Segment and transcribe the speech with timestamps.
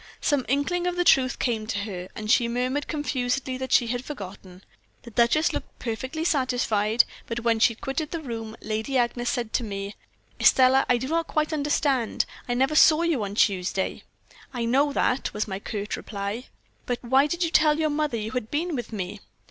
[0.19, 4.03] "Some inkling of the truth came to her, and she murmured confusedly that she had
[4.03, 4.63] forgotten.
[5.03, 9.53] The duchess looked perfectly satisfied; but when she had quitted the room, Lady Agnes said
[9.53, 9.93] to me:
[10.39, 14.01] "'Estelle, I do not quite understand; I never saw you on Tuesday.'
[14.55, 16.45] "'I know that,' was my curt reply.
[16.87, 19.19] "'Then why did you tell your mother you had been with me?'